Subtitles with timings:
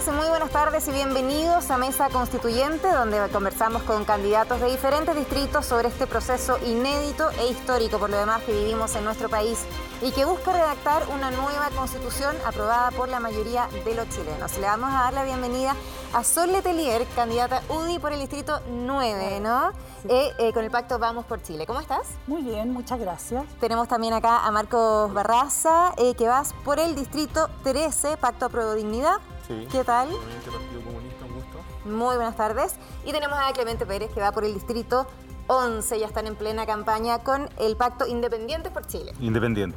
[0.00, 5.14] tardes, muy buenas tardes y bienvenidos a Mesa Constituyente, donde conversamos con candidatos de diferentes
[5.14, 9.58] distritos sobre este proceso inédito e histórico, por lo demás, que vivimos en nuestro país
[10.00, 14.56] y que busca redactar una nueva constitución aprobada por la mayoría de los chilenos.
[14.58, 15.74] Le vamos a dar la bienvenida
[16.14, 19.70] a Sol Letelier, candidata UDI por el distrito 9, ¿no?
[20.08, 21.66] Eh, eh, con el pacto Vamos por Chile.
[21.66, 22.06] ¿Cómo estás?
[22.26, 23.44] Muy bien, muchas gracias.
[23.60, 28.74] Tenemos también acá a Marcos Barraza, eh, que vas por el distrito 13, Pacto Apruebo
[28.74, 29.18] Dignidad.
[29.50, 29.66] Sí.
[29.72, 30.08] ¿Qué tal?
[30.08, 31.58] Partido Comunista, un gusto.
[31.84, 32.76] Muy buenas tardes.
[33.04, 35.08] Y tenemos a Clemente Pérez, que va por el distrito
[35.48, 35.98] 11.
[35.98, 39.12] Ya están en plena campaña con el Pacto Independientes por Chile.
[39.18, 39.76] Independiente.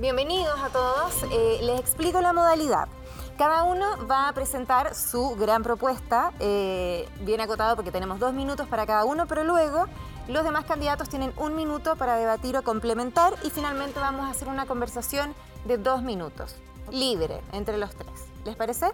[0.00, 1.24] Bienvenidos a todos.
[1.30, 2.88] Eh, les explico la modalidad.
[3.36, 8.66] Cada uno va a presentar su gran propuesta, eh, bien acotado porque tenemos dos minutos
[8.66, 9.84] para cada uno, pero luego
[10.26, 14.48] los demás candidatos tienen un minuto para debatir o complementar y finalmente vamos a hacer
[14.48, 15.34] una conversación
[15.66, 16.56] de dos minutos,
[16.90, 18.25] libre entre los tres.
[18.46, 18.86] ¿Les parece?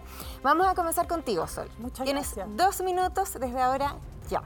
[0.42, 1.68] Vamos a comenzar contigo, Sol.
[1.78, 2.56] Muchas Tienes gracias.
[2.56, 3.96] dos minutos desde ahora
[4.30, 4.42] ya.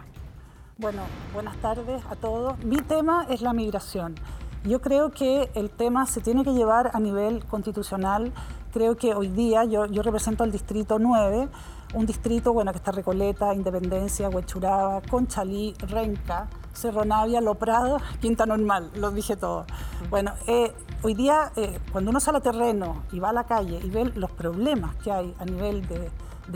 [0.78, 2.58] Bueno, buenas tardes a todos.
[2.64, 4.16] Mi tema es la migración.
[4.64, 8.32] Yo creo que el tema se tiene que llevar a nivel constitucional.
[8.72, 11.48] Creo que hoy día yo, yo represento al distrito 9,
[11.94, 18.44] un distrito bueno, que está Recoleta, Independencia, Huechuraba, Conchalí, Renca, Cerro Navia, Lo Prado, Quinta
[18.44, 19.64] Normal, lo dije todo.
[20.10, 23.80] Bueno, eh, hoy día eh, cuando uno sale a terreno y va a la calle
[23.82, 26.10] y ve los problemas que hay a nivel de,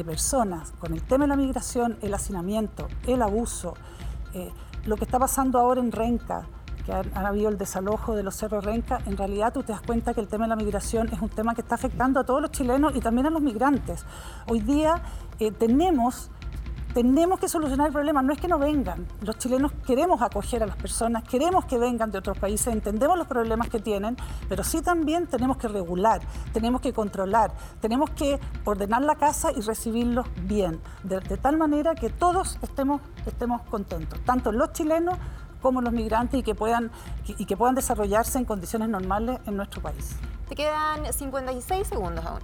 [0.04, 3.74] personas con el tema de la migración, el hacinamiento, el abuso,
[4.34, 4.50] eh,
[4.86, 6.46] lo que está pasando ahora en Renca,
[6.86, 9.82] que ha, ha, habido el desalojo de los cerros Renca, en realidad tú te das
[9.82, 12.40] cuenta que el tema de la migración es un tema que está afectando a todos
[12.40, 14.04] los chilenos y también a los migrantes.
[14.48, 15.02] Hoy día
[15.58, 16.30] tenemos,
[16.94, 20.66] tenemos que solucionar el problema, no es que no vengan, los chilenos queremos acoger a
[20.66, 24.16] las personas, queremos que vengan de otros países, entendemos los problemas que tienen,
[24.48, 26.20] pero sí también tenemos que regular,
[26.52, 31.94] tenemos que controlar, tenemos que ordenar la casa y recibirlos bien, de, de tal manera
[31.94, 35.16] que todos estemos, estemos contentos, tanto los chilenos
[35.62, 36.90] como los migrantes y que puedan
[37.26, 40.16] y que puedan desarrollarse en condiciones normales en nuestro país.
[40.48, 42.40] Te quedan 56 segundos aún.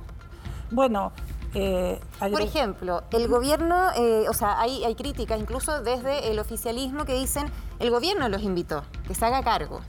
[0.70, 1.12] Bueno,
[1.54, 7.04] eh, por ejemplo, el gobierno, eh, o sea, hay, hay críticas incluso desde el oficialismo
[7.04, 9.80] que dicen el gobierno los invitó, que se haga cargo.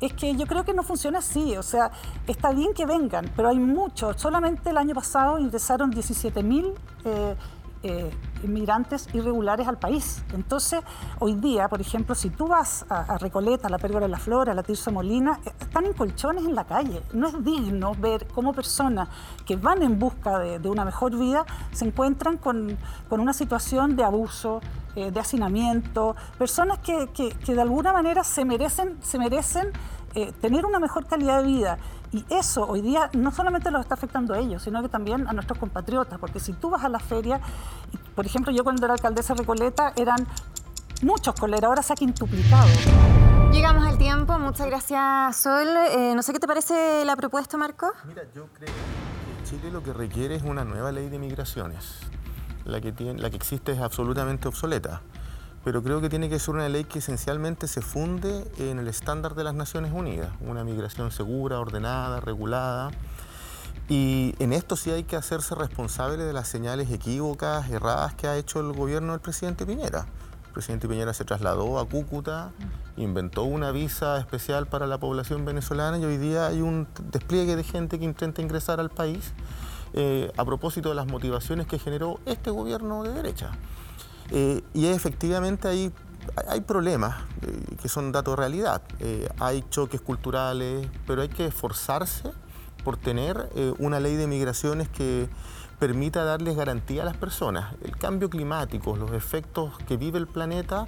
[0.00, 1.90] Es que yo creo que no funciona así, o sea,
[2.26, 4.20] está bien que vengan, pero hay muchos.
[4.20, 6.74] Solamente el año pasado ingresaron 17 mil
[7.04, 7.34] eh,
[7.86, 8.10] eh,
[8.42, 10.22] inmigrantes irregulares al país.
[10.34, 10.80] Entonces,
[11.20, 14.52] hoy día, por ejemplo, si tú vas a, Recoleta, a la Pérgola de la Flora,
[14.52, 17.00] a la Tirso Molina, eh, están en colchones en la calle.
[17.12, 19.08] No es digno ver cómo personas
[19.44, 22.76] que van en busca de, de una mejor vida se encuentran con,
[23.08, 24.60] con una situación de abuso,
[24.96, 29.70] eh, de hacinamiento, personas que, que, que, de alguna manera se merecen, se merecen
[30.16, 31.78] eh, tener una mejor calidad de vida.
[32.10, 35.34] Y eso hoy día no solamente los está afectando a ellos, sino que también a
[35.34, 37.38] nuestros compatriotas, porque si tú vas a la feria,
[38.14, 40.26] por ejemplo, yo cuando era alcaldesa de Recoleta eran
[41.02, 42.66] muchos coleras, ahora se ha quintuplicado.
[43.52, 45.68] Llegamos al tiempo, muchas gracias Sol.
[45.90, 47.92] Eh, no sé qué te parece la propuesta, Marco.
[48.06, 51.98] Mira, yo creo que Chile lo que requiere es una nueva ley de migraciones.
[52.64, 55.02] La que, tiene, la que existe es absolutamente obsoleta
[55.66, 59.34] pero creo que tiene que ser una ley que esencialmente se funde en el estándar
[59.34, 62.92] de las Naciones Unidas, una migración segura, ordenada, regulada.
[63.88, 68.36] Y en esto sí hay que hacerse responsable de las señales equívocas, erradas que ha
[68.36, 70.06] hecho el gobierno del presidente Piñera.
[70.46, 72.52] El presidente Piñera se trasladó a Cúcuta,
[72.96, 77.64] inventó una visa especial para la población venezolana y hoy día hay un despliegue de
[77.64, 79.32] gente que intenta ingresar al país
[79.94, 83.50] eh, a propósito de las motivaciones que generó este gobierno de derecha.
[84.30, 85.92] Eh, y efectivamente hay,
[86.48, 88.82] hay problemas eh, que son datos de realidad.
[89.00, 92.32] Eh, hay choques culturales, pero hay que esforzarse
[92.84, 95.28] por tener una ley de migraciones que
[95.80, 97.74] permita darles garantía a las personas.
[97.82, 100.86] El cambio climático, los efectos que vive el planeta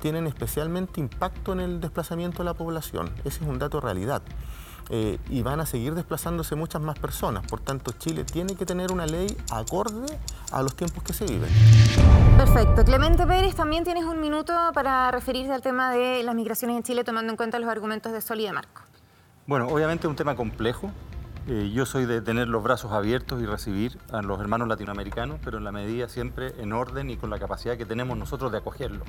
[0.00, 3.10] tienen especialmente impacto en el desplazamiento de la población.
[3.24, 4.22] Ese es un dato de realidad.
[4.92, 7.46] Eh, y van a seguir desplazándose muchas más personas.
[7.46, 10.18] Por tanto, Chile tiene que tener una ley acorde
[10.50, 11.48] a los tiempos que se viven.
[12.36, 12.84] Perfecto.
[12.84, 17.04] Clemente Pérez, también tienes un minuto para referirse al tema de las migraciones en Chile,
[17.04, 18.82] tomando en cuenta los argumentos de Sol y de Marco.
[19.46, 20.90] Bueno, obviamente es un tema complejo.
[21.46, 25.58] Eh, yo soy de tener los brazos abiertos y recibir a los hermanos latinoamericanos, pero
[25.58, 29.04] en la medida siempre en orden y con la capacidad que tenemos nosotros de acogerlo.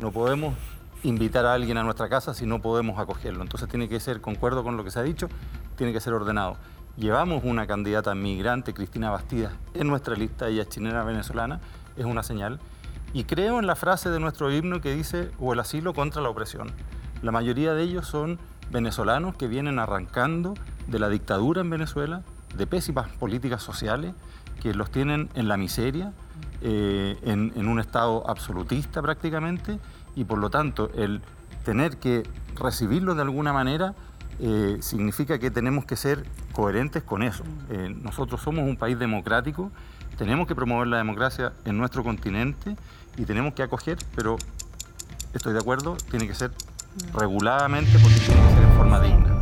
[0.00, 0.54] No podemos
[1.02, 3.42] invitar a alguien a nuestra casa si no podemos acogerlo.
[3.42, 5.28] Entonces tiene que ser, concuerdo con lo que se ha dicho,
[5.76, 6.56] tiene que ser ordenado.
[6.96, 11.60] Llevamos una candidata migrante, Cristina Bastidas, en nuestra lista, ella es chilena venezolana,
[11.96, 12.60] es una señal.
[13.12, 16.28] Y creo en la frase de nuestro himno que dice, o el asilo contra la
[16.28, 16.70] opresión.
[17.22, 18.38] La mayoría de ellos son
[18.70, 20.54] venezolanos que vienen arrancando
[20.86, 22.22] de la dictadura en Venezuela,
[22.56, 24.14] de pésimas políticas sociales
[24.60, 26.12] que los tienen en la miseria,
[26.62, 29.78] eh, en, un estado absolutista prácticamente,
[30.20, 31.22] y por lo tanto el
[31.64, 32.24] tener que
[32.54, 33.94] recibirlos de alguna manera
[34.38, 37.42] eh, significa que tenemos que ser coherentes con eso.
[37.70, 39.70] Eh, nosotros somos un país democrático,
[40.18, 42.76] tenemos que promover la democracia en nuestro continente
[43.16, 44.36] y tenemos que acoger, pero
[45.32, 46.50] estoy de acuerdo, tiene que ser
[47.14, 49.38] reguladamente porque tiene que ser en forma digna.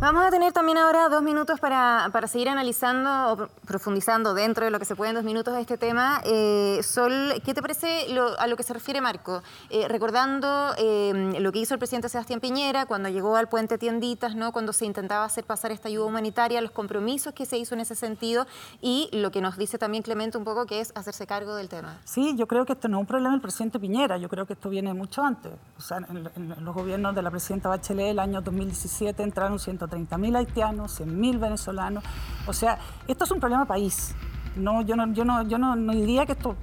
[0.00, 4.70] Vamos a tener también ahora dos minutos para, para, seguir analizando o profundizando dentro de
[4.70, 6.20] lo que se puede en dos minutos este tema.
[6.24, 8.06] Eh, Sol, ¿qué te parece
[8.38, 9.42] a lo que se refiere Marco?
[9.70, 14.36] Eh, recordando eh, lo que hizo el presidente Sebastián Piñera cuando llegó al puente Tienditas,
[14.36, 14.52] ¿no?
[14.52, 17.96] cuando se intentaba hacer pasar esta ayuda humanitaria, los compromisos que se hizo en ese
[17.96, 18.46] sentido
[18.80, 21.98] y lo que nos dice también Clemente un poco que es hacerse cargo del tema.
[22.04, 24.52] Sí, yo creo que esto no es un problema del presidente Piñera, yo creo que
[24.52, 25.50] esto viene mucho antes.
[25.76, 29.87] O sea, en, en los gobiernos de la presidenta Bachelet el año 2017 entraron 130
[29.88, 32.04] 30.000 haitianos, 100.000 venezolanos.
[32.46, 34.14] O sea, esto es un problema país.
[34.56, 36.56] No, yo no, yo no, yo no, diría que esto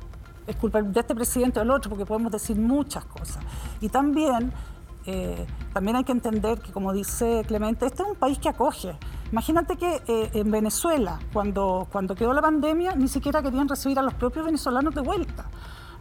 [0.48, 3.44] es culpa de este presidente o del otro, porque podemos decir muchas cosas.
[3.82, 4.52] Y también,
[5.06, 8.98] eh, también hay que entender que, como dice Clemente, este es un país que acoge.
[9.32, 14.02] Imagínate que eh, en Venezuela, cuando, cuando quedó la pandemia, ni siquiera querían recibir a
[14.02, 15.46] los propios venezolanos de vuelta.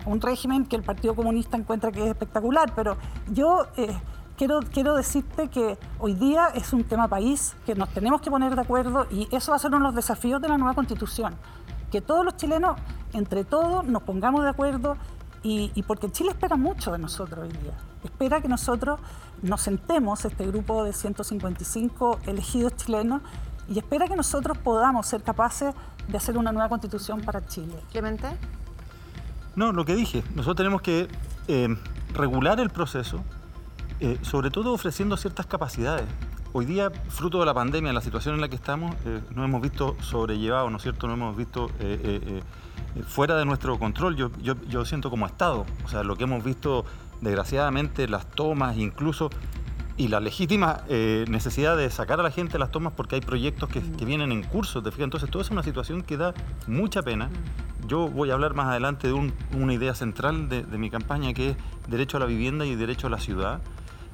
[0.06, 2.96] Un régimen que el Partido Comunista encuentra que es espectacular, pero
[3.28, 3.66] yo...
[3.76, 3.96] Eh,
[4.36, 8.54] quiero, quiero decirte que hoy día es un tema país, que nos tenemos que poner
[8.54, 11.34] de acuerdo y eso va a ser uno de los desafíos de la nueva constitución.
[11.90, 12.78] Que todos los chilenos,
[13.12, 14.96] entre todos, nos pongamos de acuerdo
[15.46, 17.74] y, porque Chile espera mucho de nosotros hoy día.
[18.02, 18.98] Espera que nosotros
[19.42, 23.20] nos sentemos, este grupo de 155 elegidos chilenos,
[23.68, 25.74] y espera que nosotros podamos ser capaces
[26.08, 27.74] de hacer una nueva constitución para Chile.
[27.92, 28.26] Clemente.
[29.54, 31.08] No, lo que dije, nosotros tenemos que
[31.46, 31.68] eh,
[32.14, 33.22] regular el proceso,
[34.00, 36.06] eh, sobre todo ofreciendo ciertas capacidades.
[36.52, 39.62] Hoy día, fruto de la pandemia, la situación en la que estamos, eh, nos hemos
[39.62, 41.06] visto sobrellevados, ¿no es cierto?
[41.06, 42.42] Nos hemos visto eh,
[43.06, 45.64] fuera de nuestro control, yo, yo, yo, siento como Estado.
[45.84, 46.84] O sea, lo que hemos visto,
[47.20, 49.30] desgraciadamente, las tomas, incluso,
[49.96, 53.78] y la legítima necesidad de sacar a la gente las tomas porque hay proyectos que,
[54.04, 55.04] vienen en curso, ¿te fijas?
[55.04, 56.34] Entonces, toda es una situación que da
[56.66, 57.30] mucha pena.
[57.86, 61.56] Yo voy a hablar más adelante de una idea central de mi campaña, que es
[61.88, 63.60] derecho a la vivienda y derecho a la ciudad.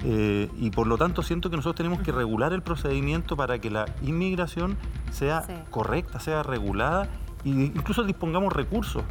[0.04, 3.70] Eh, y por lo tanto siento que nosotros tenemos que regular el procedimiento para que
[3.70, 4.76] la inmigración
[5.12, 7.08] sea correcta, sea regulada
[7.44, 9.04] e incluso dispongamos recursos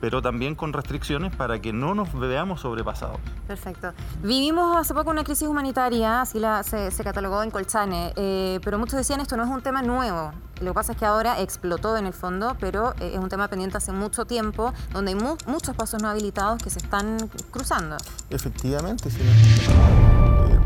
[0.00, 3.18] pero también con restricciones para que no nos veamos sobrepasados.
[3.46, 3.92] Perfecto.
[4.22, 8.96] Vivimos hace poco una crisis humanitaria, así la, se, catalogó en Colchane, eh, pero muchos
[8.96, 10.32] decían esto no es un tema nuevo.
[10.60, 13.48] Lo que pasa es que ahora explotó en el fondo, pero eh, es un tema
[13.48, 17.16] pendiente hace mucho tiempo, donde hay muchos pasos no habilitados que se están
[17.50, 17.96] cruzando.
[18.30, 19.20] Efectivamente, sí.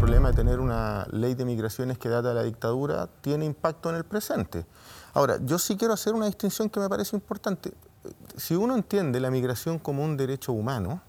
[0.03, 3.95] Problema de tener una ley de migraciones que data de la dictadura tiene impacto en
[3.95, 4.67] el presente.
[5.15, 7.73] Ahora, yo sí quiero hacer una distinción que me parece importante
[8.37, 11.01] si uno entiende la migración como un derecho humano,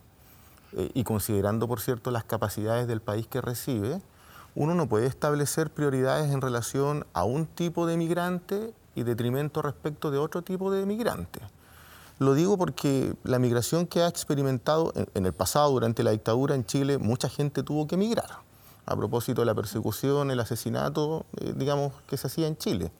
[0.73, 4.01] eh, y considerando, por cierto, las capacidades del país que recibe,
[4.55, 10.11] uno no puede establecer prioridades en relación a un tipo de migrante y detrimento respecto
[10.11, 11.39] de otro tipo de migrante.
[12.19, 16.63] Lo digo porque la migración que ha experimentado en, el pasado, durante la dictadura en
[16.65, 18.29] Chile, mucha gente tuvo que emigrar,
[18.85, 22.91] a propósito de la persecución, el asesinato, eh, digamos, que se hacía en Chile.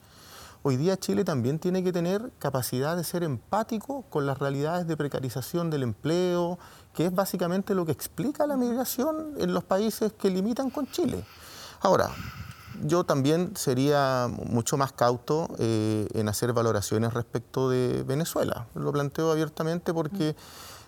[0.66, 4.96] Hoy día Chile también tiene que tener capacidad de ser empático con las realidades de
[4.96, 6.58] precarización del empleo,
[6.94, 11.26] que es básicamente lo que explica la migración en los países que limitan con Chile.
[11.82, 12.10] Ahora,
[12.82, 18.68] yo también sería mucho más cauto eh, en hacer valoraciones respecto de Venezuela.
[18.74, 20.36] Lo planteo abiertamente porque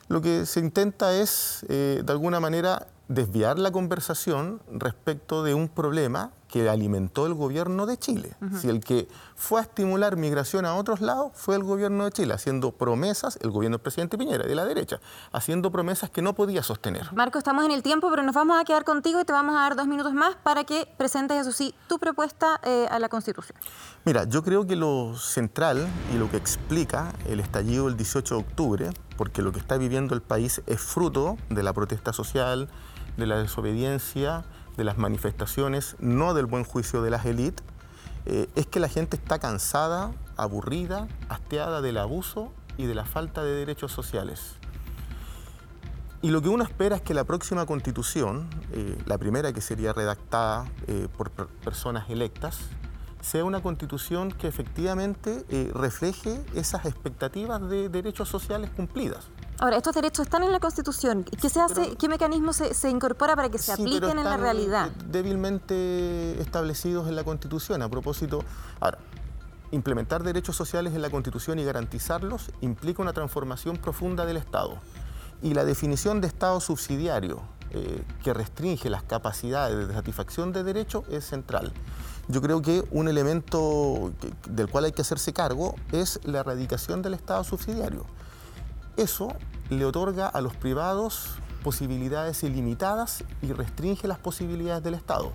[0.08, 5.68] lo que se intenta es, eh, de alguna manera, desviar la conversación respecto de un
[5.68, 8.34] problema que alimentó el gobierno de Chile.
[8.62, 12.34] Si el que fue a estimular migración a otros lados fue el gobierno de Chile,
[12.34, 15.02] haciendo promesas, el gobierno del presidente Piñera, de la derecha,
[15.34, 17.12] haciendo promesas que no podía sostener.
[17.14, 19.60] Marco, estamos en el tiempo, pero nos vamos a quedar contigo y te vamos a
[19.60, 23.58] dar dos minutos más para que presentes, eso sí, tu propuesta eh, a la Constitución.
[24.06, 28.42] Mira, yo creo que lo central y lo que explica el estallido del 18 de
[28.42, 32.70] octubre, porque lo que está viviendo el país es fruto de la protesta social,
[33.17, 34.43] de la desobediencia,
[34.77, 37.63] de las manifestaciones, no del buen juicio de las élites,
[38.25, 43.43] eh, es que la gente está cansada, aburrida, hastiada del abuso y de la falta
[43.43, 44.55] de derechos sociales.
[46.22, 49.93] Y lo que uno espera es que la próxima constitución, eh, la primera que sería
[49.93, 52.62] redactada eh, por personas electas,
[53.25, 59.25] sea una constitución que efectivamente refleje esas expectativas de derechos sociales cumplidas.
[59.58, 61.24] Ahora, estos derechos están en la Constitución.
[61.24, 61.96] ¿Qué se hace?
[61.96, 64.91] ¿Qué mecanismo se, incorpora para que se apliquen en la realidad?
[65.10, 67.82] Débilmente establecidos en la Constitución.
[67.82, 68.44] A propósito,
[68.82, 68.98] ahora,
[69.72, 74.77] implementar derechos sociales en la Constitución y garantizarlos implica una transformación profunda del Estado.
[75.41, 77.41] Y la definición de Estado subsidiario
[77.72, 81.72] eh, que restringe las capacidades de satisfacción de derechos es central.
[82.27, 84.12] Yo creo que un elemento
[84.50, 88.05] del cual hay que hacerse cargo es la erradicación del Estado subsidiario.
[88.98, 89.34] Eso
[89.70, 95.32] le otorga a los privados posibilidades ilimitadas y restringe las posibilidades del Estado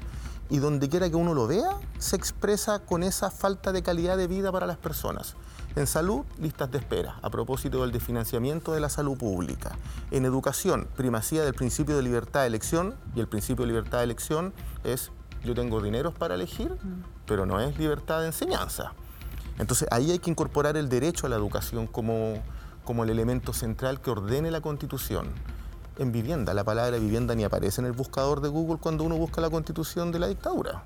[0.51, 4.27] y donde quiera que uno lo vea, se expresa con esa falta de calidad de
[4.27, 5.37] vida para las personas.
[5.77, 9.79] En salud, listas de espera, a propósito del desfinanciamiento de la salud pública.
[10.11, 14.05] En educación, primacía del principio de libertad de elección, y el principio de libertad de
[14.05, 15.13] elección es
[15.45, 16.77] yo tengo dineros para elegir,
[17.27, 18.93] pero no es libertad de enseñanza.
[19.59, 22.35] Entonces ahí hay que incorporar el derecho a la educación como,
[22.85, 25.29] como el elemento central que ordene la Constitución
[26.01, 26.55] en vivienda.
[26.55, 30.11] La palabra vivienda ni aparece en el buscador de Google cuando uno busca la constitución
[30.11, 30.83] de la dictadura.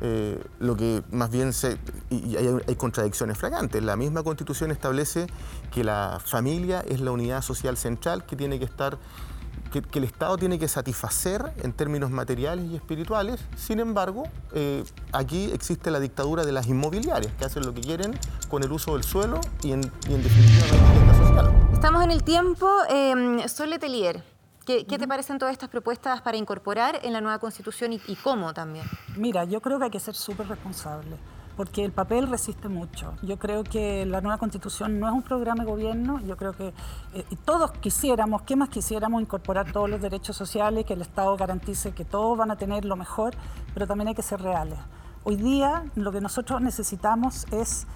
[0.00, 1.76] Eh, lo que más bien se,
[2.10, 3.82] y hay, contradicciones fragantes.
[3.82, 5.26] La misma constitución establece
[5.72, 8.98] que la familia es la unidad social central que tiene que estar,
[9.70, 13.40] que, el Estado tiene que satisfacer en términos materiales y espirituales.
[13.56, 18.18] Sin embargo, eh, aquí existe la dictadura de las inmobiliarias que hacen lo que quieren
[18.48, 21.70] con el uso del suelo y en, definitiva la vivienda social.
[21.72, 22.68] Estamos en el tiempo.
[22.88, 24.22] Eh, Sol Letelier.
[24.68, 28.84] ¿Qué, te parecen todas estas propuestas para incorporar en la nueva constitución y, cómo también?
[29.16, 31.16] Mira, yo creo que hay que ser súper responsable
[31.58, 33.14] porque el papel resiste mucho.
[33.20, 36.72] Yo creo que la nueva constitución no es un programa de gobierno, yo creo que
[37.14, 39.20] eh, todos quisiéramos, ¿qué más quisiéramos?
[39.20, 42.94] Incorporar todos los derechos sociales, que el Estado garantice que todos van a tener lo
[42.94, 43.34] mejor,
[43.74, 44.78] pero también hay que ser reales.
[45.24, 47.88] Hoy día lo que nosotros necesitamos es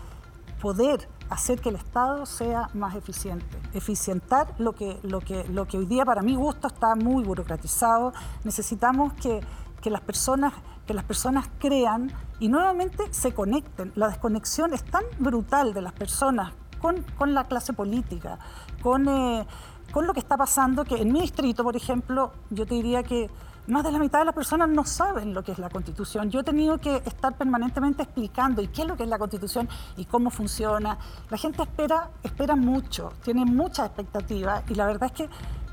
[0.60, 5.78] poder hacer que el Estado sea más eficiente, eficientar lo que, lo que, lo que
[5.78, 8.12] hoy día para mi gusto está muy burocratizado.
[8.42, 9.40] Necesitamos que,
[9.88, 10.52] las personas,
[10.86, 13.92] que las personas crean y nuevamente se conecten.
[13.94, 18.38] La desconexión es tan brutal de las personas con, la clase política,
[18.82, 19.46] con, eh,
[19.92, 23.30] con lo que está pasando, que en mi distrito, por ejemplo, yo te diría que
[23.68, 26.30] más de la mitad de las personas no saben lo que es la Constitución.
[26.30, 29.68] Yo he tenido que estar permanentemente explicando y qué es lo que es la Constitución
[29.96, 30.98] y cómo funciona.
[31.30, 35.28] La gente espera, espera mucho, tiene muchas expectativas y la verdad es que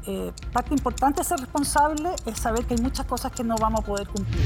[0.06, 3.82] eh, parte importante de ser responsable es saber que hay muchas cosas que no vamos
[3.82, 4.42] a poder cumplir.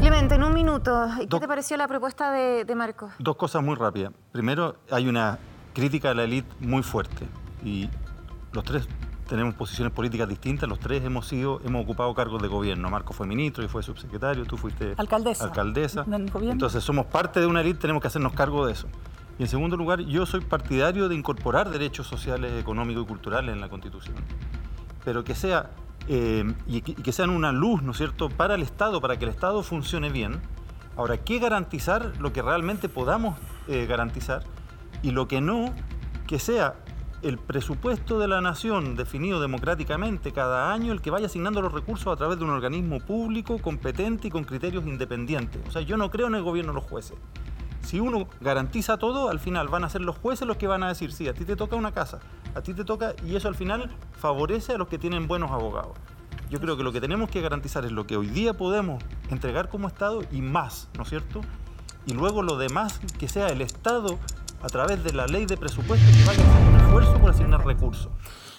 [0.00, 3.12] Clemente, en un minuto, ¿qué te pareció la propuesta de, de Marcos?
[3.18, 4.12] Dos cosas muy rápidas.
[4.32, 5.38] Primero, hay una
[5.72, 7.26] crítica a la élite muy fuerte
[7.64, 7.88] y
[8.52, 8.88] los tres
[9.28, 12.90] tenemos posiciones políticas distintas, los tres hemos sido, hemos ocupado cargos de gobierno.
[12.90, 15.44] Marco fue ministro y fue subsecretario, tú fuiste alcaldesa.
[15.44, 16.04] alcaldesa.
[16.06, 18.88] Entonces somos parte de una élite, tenemos que hacernos cargo de eso.
[19.42, 23.68] En segundo lugar, yo soy partidario de incorporar derechos sociales, económicos y culturales en la
[23.68, 24.14] Constitución.
[25.04, 25.70] Pero que sea
[26.06, 29.32] eh, y, que, sean una luz, ¿no es cierto?, para el Estado, para que el
[29.32, 30.40] Estado funcione bien.
[30.96, 32.12] Ahora, ¿qué garantizar?
[32.20, 34.44] Lo que realmente podamos eh, garantizar
[35.02, 35.74] y lo que no,
[36.28, 36.76] que sea
[37.22, 42.12] el presupuesto de la nación definido democráticamente cada año el que vaya asignando los recursos
[42.12, 45.60] a través de un organismo público, competente y con criterios independientes.
[45.66, 47.18] O sea, yo no creo en el gobierno de los jueces.
[47.82, 50.88] Si uno garantiza todo, al final van a ser los jueces los que van a
[50.88, 52.20] decir, sí, a ti te toca una casa,
[52.54, 55.92] a ti te toca, y eso al final favorece a los que tienen buenos abogados.
[56.48, 59.68] Yo creo que lo que tenemos que garantizar es lo que hoy día podemos entregar
[59.68, 61.40] como Estado y más, ¿no es cierto?
[62.06, 64.18] Y luego lo demás, que sea el Estado
[64.62, 67.64] a través de la ley de presupuesto que vaya a hacer un esfuerzo por asignar
[67.64, 68.10] recursos.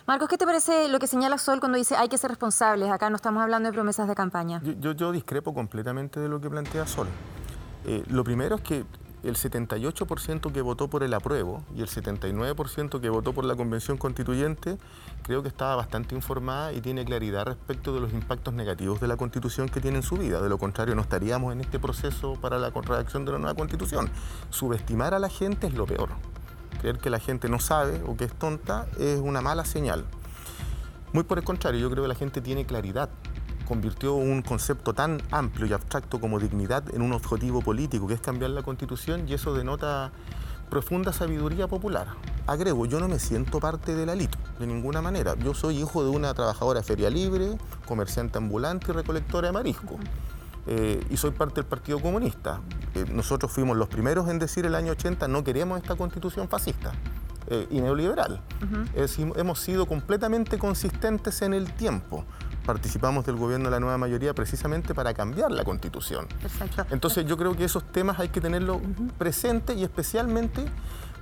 [0.06, 2.92] Marcos, ¿qué te parece lo que señala Sol cuando dice hay que ser responsables?
[2.92, 4.62] Acá no estamos hablando de promesas de campaña.
[4.64, 7.08] Yo, discrepo completamente de lo que plantea Sol.
[7.86, 8.86] Eh, lo primero es que
[9.24, 13.98] el 78% que votó por el apruebo y el 79% que votó por la convención
[13.98, 14.78] constituyente
[15.24, 19.16] creo que estaba bastante informada y tiene claridad respecto de los impactos negativos de la
[19.16, 20.42] constitución que tiene en su vida.
[20.42, 24.10] De lo contrario, no estaríamos en este proceso para la redacción de la nueva constitución.
[24.50, 26.10] Subestimar a la gente es lo peor.
[26.82, 30.06] Creer que la gente no sabe o que es tonta es una mala señal.
[31.14, 33.10] Muy por el contrario, yo creo que la gente tiene claridad
[33.68, 38.22] convirtió un concepto tan amplio y abstracto como dignidad en un objetivo político, que es
[38.22, 40.12] cambiar la constitución, y eso denota
[40.70, 42.08] profunda sabiduría popular.
[42.48, 45.36] Agrego, yo no me siento parte del alito, de ninguna manera.
[45.36, 49.98] Yo soy hijo de una trabajadora feria libre, comerciante ambulante y recolectora de marisco.
[50.66, 52.62] Eh, y soy parte del Partido Comunista.
[52.96, 56.94] Eh, nosotros fuimos los primeros en decir el año 80 no queremos esta constitución fascista
[57.48, 58.42] eh, y neoliberal.
[59.36, 62.26] hemos sido completamente consistentes en el tiempo
[62.66, 66.28] participamos del gobierno de la nueva mayoría precisamente para cambiar la constitución.
[66.90, 68.82] Entonces yo creo que esos temas hay que tenerlo
[69.18, 70.66] presente y especialmente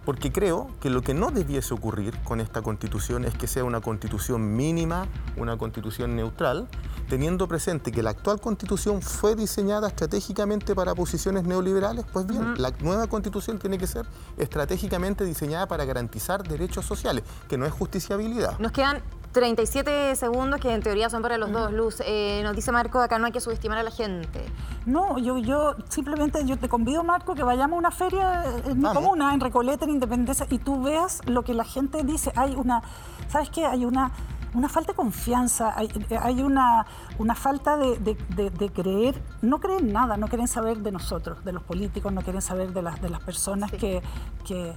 [0.06, 3.82] porque creo que lo que no debiese ocurrir con esta constitución es que sea una
[3.82, 5.08] constitución mínima,
[5.38, 6.68] una constitución neutral,
[7.08, 12.72] teniendo presente que la actual constitución fue diseñada estratégicamente para posiciones neoliberales, pues bien, la
[12.80, 14.06] nueva constitución tiene que ser
[14.38, 18.58] estratégicamente diseñada para garantizar derechos sociales, que no es justiciabilidad.
[18.58, 22.02] Nos quedan 37 segundos que en teoría son para los dos, Luz.
[22.06, 24.46] Eh, nos dice Marco, acá no hay que subestimar a la gente.
[24.86, 28.90] No, yo, yo simplemente yo te convido, Marco, que vayamos a una feria en mi
[28.94, 32.32] comuna, en Recoleta, en Independencia, y tú veas lo que la gente dice.
[32.36, 32.82] Hay una,
[33.30, 33.66] ¿sabes qué?
[33.66, 34.12] Hay una
[34.54, 36.86] una falta de confianza, hay, una,
[37.18, 42.12] una, falta de, creer, no creen nada, no quieren saber de nosotros, de los políticos,
[42.12, 44.02] no quieren saber de las, de las personas que,
[44.46, 44.76] que,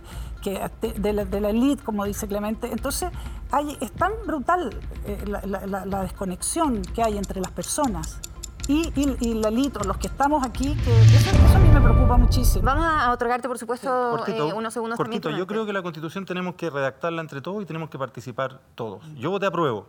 [0.99, 2.71] de, la, de élite, como dice Clemente.
[2.71, 3.11] Entonces,
[3.51, 4.71] hay, es tan brutal
[5.07, 8.21] eh, la desconexión que hay entre las personas
[8.69, 12.65] y, y, la los que estamos aquí, que eso, a mí me preocupa muchísimo.
[12.65, 16.55] Vamos a otorgarte, por supuesto, eh, unos segundos cortito, Yo creo que la Constitución tenemos
[16.55, 19.03] que redactarla entre todos y tenemos que participar todos.
[19.17, 19.87] Yo voté apruebo,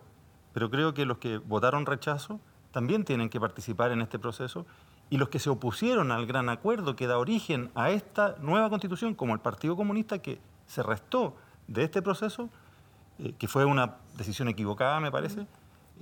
[0.54, 2.40] pero creo que los que votaron rechazo
[2.72, 4.66] también tienen que participar en este proceso
[5.10, 9.14] y los que se opusieron al gran acuerdo que da origen a esta nueva Constitución,
[9.14, 11.36] como el Partido Comunista que se restó
[11.68, 12.50] de este proceso,
[13.20, 15.48] eh, que fue una decisión equivocada, me parece,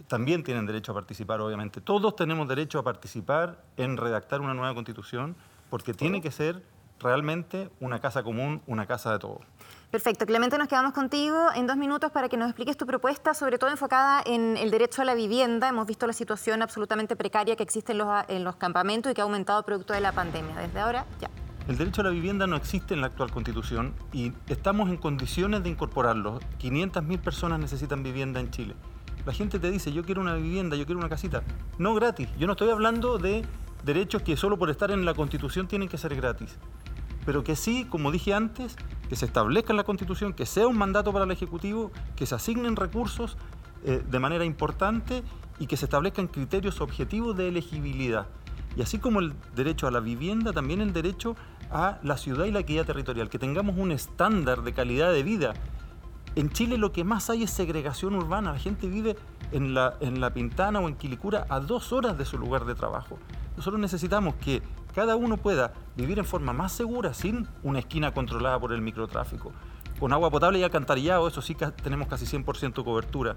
[0.08, 1.82] también tienen derecho a participar, obviamente.
[1.82, 5.36] Todos tenemos derecho a participar en redactar una nueva constitución,
[5.70, 6.64] porque tiene que ser
[7.00, 9.40] realmente una casa común, una casa de todos.
[9.92, 10.26] Perfecto.
[10.26, 13.70] Clemente, nos quedamos contigo en dos minutos para que nos expliques tu propuesta, sobre todo
[13.70, 15.70] enfocada en el derecho a la vivienda.
[15.70, 19.22] Hemos visto la situación absolutamente precaria que existe en los, en los campamentos y que
[19.22, 20.56] ha aumentado producto de la pandemia.
[20.56, 21.30] Desde ahora, ya.
[21.68, 25.64] El derecho a la vivienda no existe en la actual constitución y estamos en condiciones
[25.64, 26.40] de incorporarlo.
[26.60, 28.76] 500.000 personas necesitan vivienda en Chile.
[29.25, 31.44] La gente te dice, yo quiero una vivienda, yo quiero una casita.
[31.77, 32.27] No gratis.
[32.38, 33.46] Yo no estoy hablando de
[33.86, 36.58] derechos que solo por estar en la Constitución tienen que ser gratis.
[37.25, 38.75] Pero que sí, como dije antes,
[39.08, 42.36] que se establezca en la Constitución, que sea un mandato para el Ejecutivo, que se
[42.36, 43.38] asignen recursos
[43.86, 45.24] eh, de manera importante
[45.60, 48.27] y que se establezcan criterios objetivos de elegibilidad.
[48.75, 51.36] Y así como el derecho a la vivienda, también el derecho
[51.72, 55.53] a la ciudad y la equidad territorial, que tengamos un estándar de calidad de vida
[56.36, 58.54] en Chile lo que más hay es segregación urbana.
[58.54, 59.16] La gente vive
[59.51, 62.75] en la, en la Pintana o en Quilicura a dos horas de su lugar de
[62.75, 63.20] trabajo.
[63.55, 64.62] Nosotros necesitamos que
[64.96, 69.51] cada uno pueda vivir en forma más segura, sin una esquina controlada por el microtráfico.
[70.00, 73.36] Con agua potable y alcantarillado, eso sí tenemos casi 100% cobertura.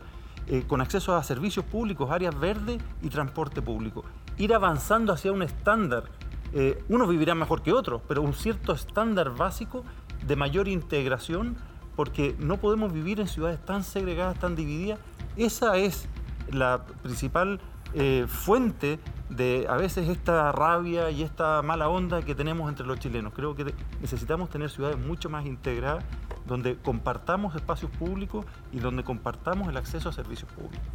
[0.49, 4.05] Eh, con acceso a servicios públicos, áreas verdes y transporte público.
[4.38, 6.05] Ir avanzando hacia un estándar.
[6.53, 9.85] Eh, unos vivirán mejor que otros, pero un cierto estándar básico
[10.27, 11.57] de mayor integración
[11.96, 15.00] porque no podemos vivir en ciudades tan segregadas, tan divididas.
[15.37, 16.06] Esa es
[16.52, 17.61] la principal
[17.94, 18.98] eh, fuente
[19.29, 23.33] de a veces esta rabia y esta mala onda que tenemos entre los chilenos.
[23.35, 26.05] Creo que necesitamos tener ciudades mucho más integradas
[26.47, 30.87] donde compartamos espacios públicos y donde compartamos el acceso a servicios públicos.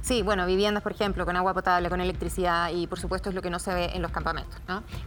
[0.00, 3.42] Sí, bueno, viviendas, por ejemplo, con agua potable, con electricidad y por supuesto es lo
[3.42, 4.60] que no se ve en los campamentos.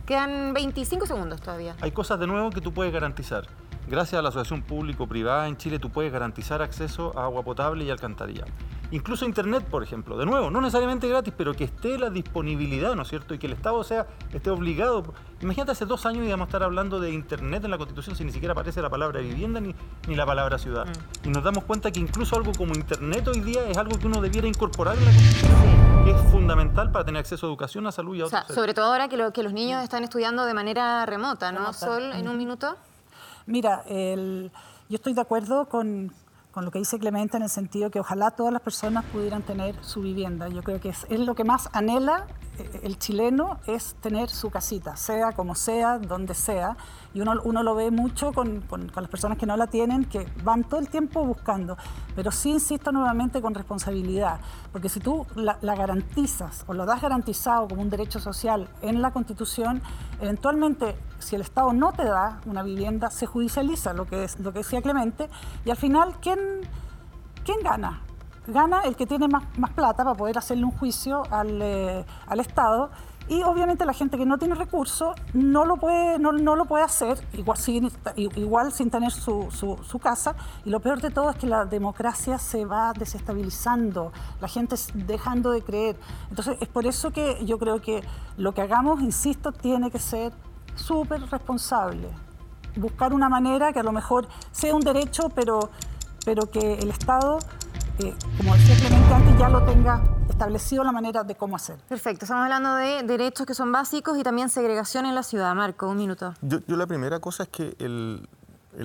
[0.06, 1.76] Quedan 25 segundos todavía.
[1.82, 3.48] Hay cosas de nuevo que tú puedes garantizar.
[3.88, 7.92] Gracias a la asociación público-privada en Chile tú puedes garantizar acceso a agua potable y
[7.92, 8.50] alcantarillado.
[8.92, 13.02] Incluso Internet, por ejemplo, de nuevo, no necesariamente gratis, pero que esté la disponibilidad, ¿no
[13.02, 13.34] es cierto?
[13.34, 15.04] Y que el Estado sea, esté obligado.
[15.42, 18.32] Imagínate, hace dos años íbamos a estar hablando de Internet en la Constitución si ni
[18.32, 19.76] siquiera aparece la palabra vivienda ni,
[20.08, 20.86] ni la palabra ciudad.
[20.86, 21.28] Mm.
[21.28, 24.22] Y nos damos cuenta que incluso algo como Internet hoy día es algo que uno
[24.22, 28.16] debiera incorporar en la Constitución, que es fundamental para tener acceso a educación, a salud
[28.16, 31.06] y a otros Sobre todo ahora que, lo, que los niños están estudiando de manera
[31.06, 31.74] remota, ¿no?
[31.74, 32.78] Sol, en un minuto.
[33.48, 34.52] Mira, el,
[34.90, 36.12] yo estoy de acuerdo con,
[36.56, 39.76] con, lo que dice Clemente en el sentido que ojalá todas las personas pudieran tener
[39.82, 40.48] su vivienda.
[40.48, 42.28] Yo creo que es, es lo que más anhela
[42.84, 46.78] el chileno, es tener su casita, sea como sea, donde sea
[47.16, 50.28] y uno, uno lo ve mucho con, con, las personas que no la tienen, que
[50.44, 51.78] van todo el tiempo buscando,
[52.14, 54.42] pero sí insisto nuevamente con responsabilidad,
[54.74, 59.12] porque si tú la, garantizas o lo das garantizado como un derecho social en la
[59.12, 59.82] Constitución,
[60.20, 64.52] eventualmente si el Estado no te da una vivienda, se judicializa, lo que, es, lo
[64.52, 65.30] que decía Clemente,
[65.64, 66.40] y al final, ¿quién,
[67.46, 68.02] quién gana?
[68.48, 72.40] Gana el que tiene más, más plata para poder hacerle un juicio al, eh, al
[72.40, 72.92] Estado
[73.28, 76.84] y obviamente la gente que no tiene recursos no lo puede, no, no lo puede
[76.84, 80.36] hacer, igual sin, igual sin tener su, su, casa.
[80.64, 85.50] Y lo peor de todo es que la democracia se va desestabilizando, la gente dejando
[85.50, 85.98] de creer.
[86.30, 88.04] Entonces es por eso que yo creo que
[88.38, 90.32] lo que hagamos, insisto, tiene que ser
[90.76, 92.10] súper responsable.
[92.76, 95.72] Buscar una manera que a lo mejor sea un derecho, pero,
[96.26, 97.40] pero que el Estado,
[98.00, 101.78] eh, como decía Clemente antes, ya lo tenga establecido la manera de cómo hacer.
[101.88, 105.56] Perfecto, estamos hablando de derechos que son básicos y también segregación en la ciudad.
[105.56, 106.34] Marco, un minuto.
[106.42, 108.28] Yo, la primera cosa es que El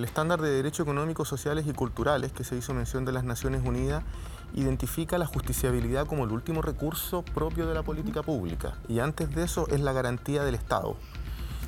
[0.05, 4.03] estándar de derechos económicos, sociales y culturales que se hizo mención de las Naciones Unidas
[4.53, 9.43] identifica la justiciabilidad como el último recurso propio de la política pública y antes de
[9.43, 10.95] eso es la garantía del Estado.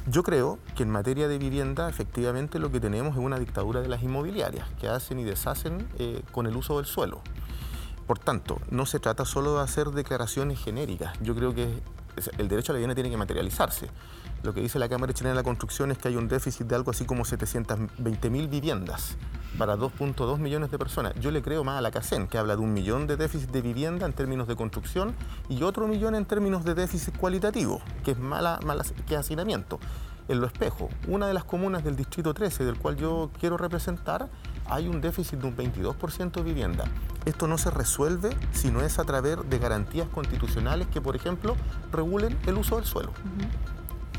[0.06, 3.88] Yo creo que en materia de vivienda efectivamente lo que tenemos es una dictadura de
[3.88, 7.22] las inmobiliarias que hacen y deshacen eh, con el uso del suelo.
[8.08, 11.14] Por tanto, no se trata solo de hacer declaraciones genéricas.
[11.22, 11.82] Yo creo que
[12.38, 13.90] el derecho a la vivienda tiene que materializarse.
[14.44, 16.76] Lo que dice la Cámara Chilena de la Construcción es que hay un déficit de
[16.76, 19.16] algo así como 720 mil viviendas
[19.58, 21.14] para 2.2 millones de personas.
[21.20, 23.62] Yo le creo más a la CACEN, que habla de un millón de déficit de
[23.62, 25.16] vivienda en términos de construcción
[25.48, 29.80] y otro millón en términos de déficit cualitativo, que es mala, mala que hacinamiento.
[30.28, 34.30] En Lo Espejo, una de las comunas del Distrito 13, del cual yo quiero representar,
[34.70, 36.86] hay un déficit de un 22% de vivienda.
[37.26, 41.56] Esto no se resuelve si no es a través de garantías constitucionales que, por ejemplo,
[41.92, 43.12] regulen el uso del suelo.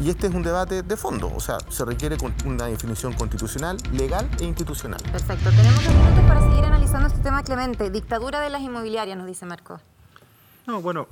[0.01, 4.29] Y este es un debate de fondo, o sea, se requiere una definición constitucional, legal
[4.41, 5.01] e institucional.
[5.03, 5.51] Perfecto.
[5.51, 7.91] Tenemos dos minutos para seguir analizando este tema, Clemente.
[7.91, 9.81] Dictadura de las inmobiliarias, nos dice Marco.
[10.67, 11.07] No, bueno,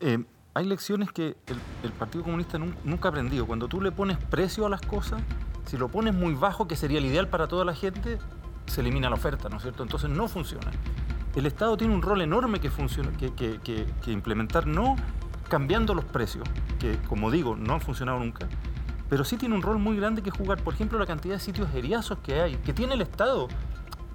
[0.00, 1.36] eh, hay lecciones que
[1.82, 3.46] el, Partido Comunista nunca ha aprendido.
[3.46, 5.20] Cuando tú le pones precio a las cosas,
[5.66, 8.18] si lo pones muy bajo, que sería el ideal para toda la gente,
[8.66, 9.82] se elimina la oferta, ¿no es cierto?
[9.82, 10.70] Entonces no funciona.
[11.34, 14.96] El Estado tiene un rol enorme que, funciona, que, que implementar, no
[15.48, 16.48] cambiando los precios,
[16.78, 18.48] que como digo, no han funcionado nunca,
[19.12, 20.62] pero sí tiene un rol muy grande que jugar.
[20.62, 23.48] Por ejemplo, la cantidad de sitios eriazos que hay, que tiene el Estado.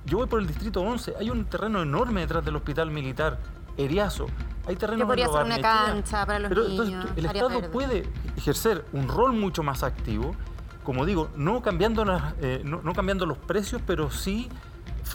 [0.07, 3.37] Yo voy por el distrito 11, hay un terreno enorme detrás del hospital militar,
[3.77, 4.25] eriazo.
[4.65, 7.05] Hay terrenos que podría ser una cancha para los niños.
[7.15, 10.35] el Estado puede ejercer un rol mucho más activo,
[10.87, 12.05] como digo, no cambiando,
[12.39, 14.47] eh, no, cambiando los precios, pero sí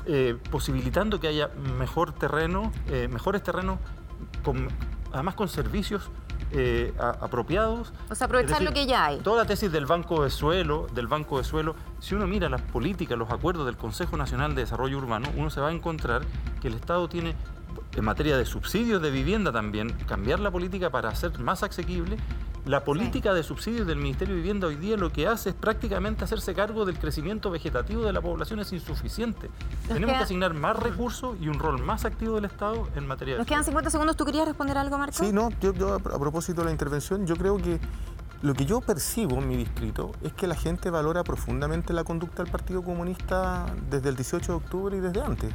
[0.05, 3.79] eh, posibilitando que haya mejor terreno, eh, mejores terrenos
[4.45, 4.69] con
[5.15, 6.11] además con servicios
[6.51, 7.95] eh, apropiados.
[8.11, 9.21] O sea, aprovechar lo que ya hay.
[9.21, 12.61] Toda la tesis del Banco de Suelo, del Banco de Suelo, si uno mira las
[12.61, 16.21] políticas, los acuerdos del Consejo Nacional de Desarrollo Urbano, uno se va a encontrar
[16.61, 17.35] que el Estado tiene
[17.97, 22.19] en materia de subsidios de vivienda también, cambiar la política para hacer más asequible
[22.65, 26.25] la política de subsidios del Ministerio de Vivienda hoy día lo que hace es prácticamente
[26.25, 29.51] hacerse cargo del crecimiento vegetativo de la población es insuficiente.
[29.89, 33.39] Tenemos que asignar más recursos y un rol más activo del Estado en materia de...
[33.39, 34.17] Nos quedan 50 segundos.
[34.17, 35.15] ¿Tú querías responder algo, Marco?
[35.15, 37.81] Sí, no, yo, a propósito de la intervención, yo creo que
[38.43, 42.43] lo que yo percibo en mi distrito es que la gente valora profundamente la conducta
[42.43, 45.53] del Partido Comunista desde el 18 de octubre y desde antes.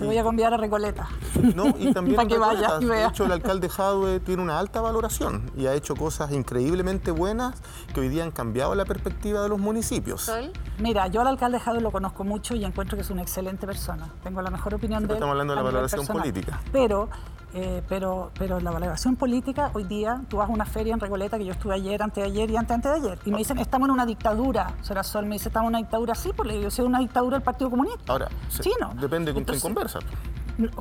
[0.00, 1.08] Te voy a cambiar a Recoleta.
[1.54, 5.50] No, y también Para que vaya, De hecho, el alcalde Jadwe tiene una alta valoración
[5.54, 7.60] y ha hecho cosas increíblemente buenas
[7.92, 10.32] que hoy día han cambiado la perspectiva de los municipios.
[10.78, 14.10] Mira, yo al alcalde Jadwe lo conozco mucho y encuentro que es una excelente persona.
[14.22, 15.16] Tengo la mejor opinión de él.
[15.16, 16.60] Estamos hablando de la valoración política.
[16.72, 17.10] Pero
[17.52, 21.36] eh, pero, pero la valoración política, hoy día, tú vas a una feria en Recoleta,
[21.36, 23.58] que yo estuve ayer, antes de ayer y antes, antes de ayer, y me dicen,
[23.58, 24.74] estamos en una dictadura.
[25.02, 27.70] Sol me dice, estamos en una dictadura, sí, porque yo soy una dictadura del Partido
[27.70, 28.12] Comunista.
[28.12, 28.92] Ahora, sí, no.
[29.00, 29.98] depende con quién conversa.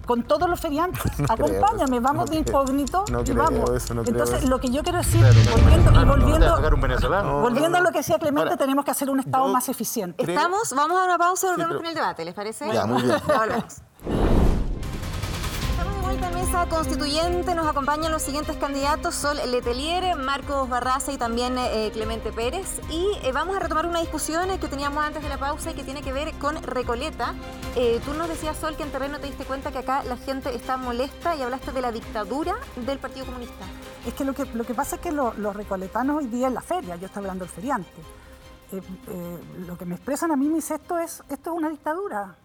[0.06, 1.02] Con todos los feriantes.
[1.30, 3.90] Acompáñame, vamos de incógnito y vamos.
[3.90, 8.58] Entonces, lo que yo quiero decir, volviendo, y volviendo, volviendo a lo que decía Clemente,
[8.58, 10.24] tenemos que hacer un Estado más eficiente.
[10.24, 12.72] Estamos, vamos a una pausa y volvemos con el debate, ¿les parece?
[12.72, 14.39] Ya, muy bien.
[16.70, 22.80] Constituyente nos acompañan los siguientes candidatos, Sol Letelier, Marcos Barraza y también eh, Clemente Pérez.
[22.90, 25.74] Y eh, vamos a retomar una discusión eh, que teníamos antes de la pausa y
[25.76, 27.36] que tiene que ver con Recoleta.
[28.04, 30.78] tú nos decías, Sol, que en terreno te diste cuenta que acá la gente está
[30.78, 33.66] molesta y hablaste de la dictadura del Partido Comunista.
[34.08, 37.06] Es que lo que, pasa es que los recoletanos hoy día en la feria, yo
[37.06, 38.02] estoy hablando del feriante,
[39.68, 42.36] lo que me expresan a mí mis esto es, esto es una dictadura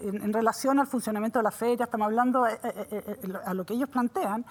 [0.00, 3.74] en, relación al funcionamiento de la feria, estamos hablando eh, eh, eh, a lo que
[3.74, 4.44] ellos plantean,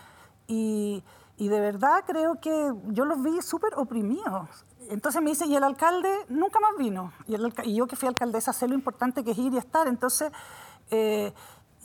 [0.47, 1.03] y,
[1.37, 4.65] de verdad creo que yo los vi súper oprimidos.
[4.89, 7.35] Entonces me dice, y el alcalde nunca más vino, y,
[7.69, 10.31] y, yo que fui alcaldesa sé lo importante que es ir y estar, entonces...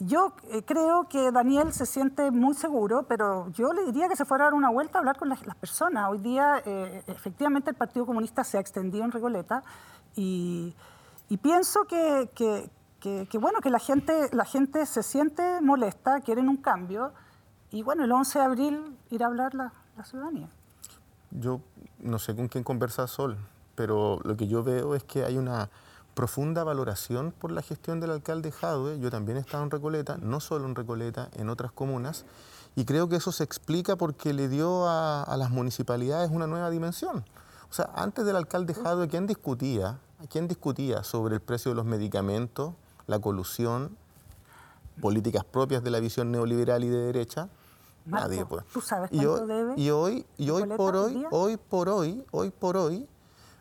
[0.01, 0.33] yo
[0.65, 4.47] creo que Daniel se siente muy seguro, pero yo le diría que se fuera a
[4.47, 6.09] dar una vuelta a hablar con las, personas.
[6.09, 6.61] Hoy día,
[7.07, 9.61] efectivamente, el Partido Comunista se ha extendido en Regoleta
[10.15, 10.73] y,
[11.41, 12.69] pienso que, que,
[13.39, 17.13] bueno, que la gente, la gente se siente molesta, quieren un cambio,
[17.71, 20.49] y bueno, el 11 de abril ir a hablar la, la ciudadanía.
[21.31, 21.61] Yo
[21.99, 23.37] no sé con quién conversa Sol,
[23.75, 25.69] pero lo que yo veo es que hay una
[26.15, 28.99] profunda valoración por la gestión del alcalde Jadwe.
[28.99, 32.25] Yo también he estado en Recoleta, no solo en Recoleta, en otras comunas,
[32.75, 36.69] y creo que eso se explica porque le dio a, a las municipalidades una nueva
[36.69, 37.23] dimensión.
[37.69, 39.99] O sea, antes del alcalde Jadwe, ¿quién discutía?
[40.29, 42.73] ¿Quién discutía sobre el precio de los medicamentos?
[43.09, 43.97] La colusión,
[45.01, 47.49] políticas propias de la visión neoliberal y de derecha.
[48.05, 48.63] nadie puede.
[48.71, 49.73] ¿Tú sabes cuánto y hoy, debe?
[49.77, 53.07] Y hoy, y hoy por hoy, hoy por hoy, hoy por hoy,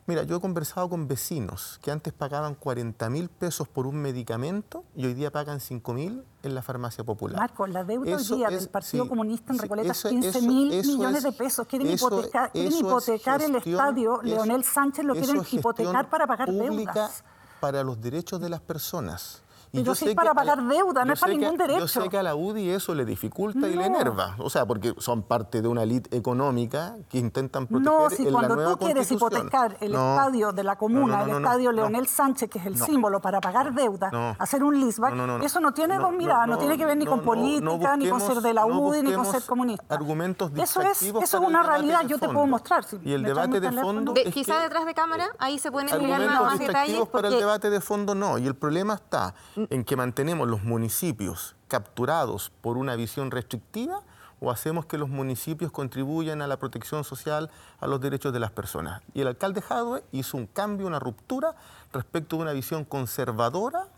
[0.06, 4.82] Mira, yo he conversado con vecinos que antes pagaban 40 mil pesos por un medicamento
[4.96, 7.38] y hoy día pagan 5 mil en la farmacia popular.
[7.38, 11.32] Marco, la deuda hoy día del Partido Comunista en Recoleta es 15 mil millones de
[11.32, 11.66] pesos.
[11.66, 17.22] Quieren hipotecar, quieren hipotecar el estadio Leonel Sánchez, lo quieren hipotecar para pagar deudas.
[17.60, 19.42] Para los derechos de las personas.
[19.72, 21.80] Y yo sé para pagar deuda, no es para ningún derecho.
[21.80, 24.36] Yo sé que a la UDI eso le dificulta y le enerva.
[24.38, 28.72] O sea, porque son parte de una élite económica que intentan proteger No, si cuando
[28.72, 32.76] tú quieres hipotecar el estadio de la comuna, el estadio Leonel Sánchez, que es el
[32.76, 36.86] símbolo para pagar deuda, hacer un leaseback, eso no tiene dos miradas, no, tiene que
[36.86, 39.94] ver ni con política, ni con ser de la UDI, ni con ser comunista.
[39.94, 42.84] Argumentos eso es, eso es una realidad, yo te puedo mostrar.
[43.04, 44.14] y el debate de fondo.
[44.14, 47.06] quizá detrás de cámara, ahí se pueden explicar más detalles.
[47.08, 49.34] Para el debate de fondo no, y el problema está
[49.70, 54.02] en que mantenemos los municipios capturados por una visión restrictiva
[54.40, 58.52] o hacemos que los municipios contribuyan a la protección social, a los derechos de las
[58.52, 59.02] personas.
[59.14, 61.56] Y el alcalde Jadwe hizo un cambio, una ruptura
[61.92, 63.88] respecto a una visión conservadora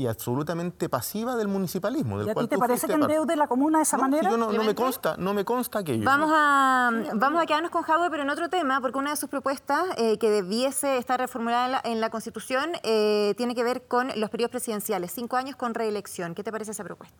[0.00, 2.18] y absolutamente pasiva del municipalismo.
[2.18, 4.34] Del ¿Y a ti te parece que endeude la comuna de esa manera?
[4.34, 8.22] no, me consta, no me consta que Vamos a, vamos a quedarnos con Jadwe, pero
[8.22, 12.08] en otro tema, porque una de sus propuestas eh, que debiese estar reformulada en la,
[12.08, 16.34] Constitución eh, tiene que ver con los periodos presidenciales, cinco años con reelección.
[16.34, 17.18] ¿Qué te parece esa propuesta?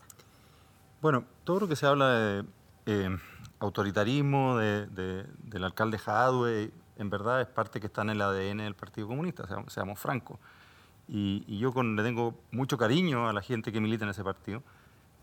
[1.02, 2.44] Bueno, todo lo que se habla de
[2.86, 3.18] eh,
[3.58, 9.06] autoritarismo del alcalde Jadwe, en verdad es parte que está en el ADN del Partido
[9.06, 10.38] Comunista, seamos francos.
[11.12, 14.62] Y, yo le tengo mucho cariño a la gente que milita en ese partido,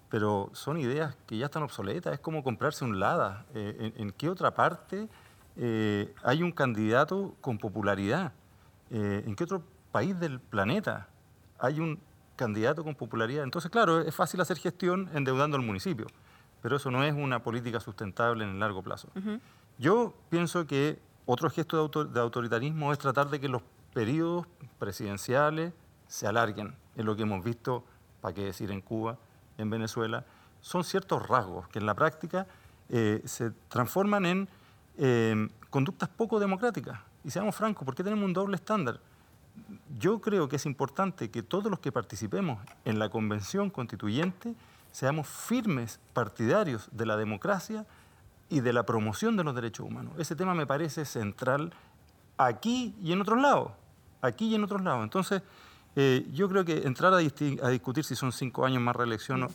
[0.09, 2.13] pero son ideas que ya están obsoletas.
[2.13, 3.45] Es como comprarse un Lada.
[3.55, 5.07] Eh, en, qué otra parte
[5.55, 8.33] eh, hay un candidato con popularidad?
[8.91, 11.07] Eh, ¿En qué otro país del planeta
[11.57, 11.99] hay un
[12.35, 13.45] candidato con popularidad?
[13.45, 16.07] Entonces, claro, es fácil hacer gestión endeudando al municipio,
[16.61, 19.07] pero eso no es una política sustentable en el largo plazo.
[19.77, 23.61] Yo pienso que otro gesto de autoritarismo es tratar de que los
[23.97, 24.45] periodos
[24.77, 25.73] presidenciales
[26.07, 26.75] se alarguen.
[26.95, 27.83] Es lo que hemos visto,
[28.21, 29.17] para qué decir, en Cuba,
[29.57, 30.23] en Venezuela.
[30.61, 32.45] Son ciertos rasgos que en la práctica
[32.89, 34.49] eh, se transforman en
[34.99, 36.99] em, conductas poco democráticas.
[37.23, 38.99] Y seamos francos, ¿por qué tenemos un doble estándar?
[39.97, 44.53] Yo creo que es importante que todos los que participemos en la convención constituyente
[44.91, 47.87] seamos firmes partidarios de la democracia
[48.47, 50.13] y de la promoción de los derechos humanos.
[50.19, 51.73] Ese tema me parece central
[52.37, 53.71] aquí y en otros lados
[54.21, 55.03] aquí y en otros lados.
[55.03, 55.41] Entonces,
[55.95, 59.47] eh, yo creo que entrar a, discutir si son cinco años más reelección,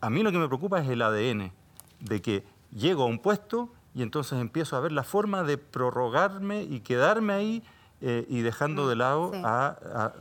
[0.00, 1.52] a mí lo que me preocupa es el ADN,
[2.00, 6.62] de que llego a un puesto y entonces empiezo a ver la forma de prorrogarme
[6.62, 7.62] y quedarme ahí
[8.06, 10.12] eh, y dejando de lado a,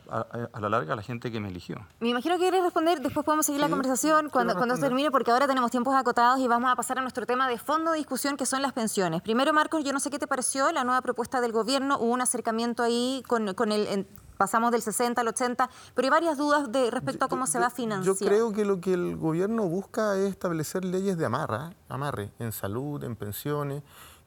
[0.58, 1.86] la larga a la gente que me eligió.
[2.00, 5.48] Me imagino que quieres responder, después podemos seguir la conversación cuando, cuando termine, porque ahora
[5.48, 8.46] tenemos tiempos acotados y vamos a pasar a nuestro tema de fondo de discusión, que
[8.46, 9.22] son las pensiones.
[9.22, 12.22] Primero, Marcos, yo no sé qué te pareció la nueva propuesta del gobierno, hubo un
[12.22, 14.08] acercamiento ahí con, con el...
[14.38, 17.66] pasamos del 60 al 80, pero hay varias dudas de respecto a cómo se va
[17.66, 18.16] a financiar.
[18.16, 22.54] Yo creo que lo que el gobierno busca es establecer leyes de amarra, amarre en
[22.54, 23.84] salud, en pensiones,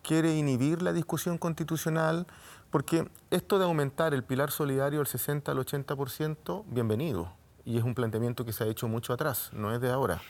[0.07, 2.27] quiere inhibir la discusión constitucional,
[2.71, 7.33] porque esto de aumentar el pilar solidario del 60 al 80%, bienvenido.
[7.65, 10.21] Y es un planteamiento que se ha hecho mucho atrás, no es de ahora.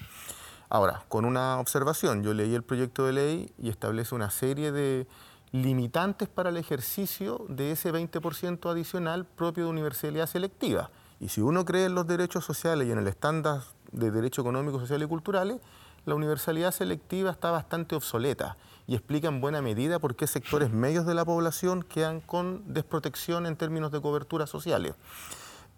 [0.68, 5.06] Ahora, con una observación, yo leí el proyecto de ley y establece una serie de
[5.52, 10.90] limitantes para el ejercicio de ese 20% adicional propio de universalidad selectiva.
[11.20, 14.80] Y si uno cree en los derechos sociales y en el estándar de derechos económicos,
[14.80, 15.60] sociales y culturales,
[16.04, 21.06] la universalidad selectiva está bastante obsoleta y explica en buena medida por qué sectores medios
[21.06, 24.94] de la población quedan con desprotección en términos de cobertura sociales.